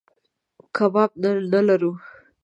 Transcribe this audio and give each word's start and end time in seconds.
کباب 0.75 1.11
نه 1.21 1.59
لرو. 1.67 1.91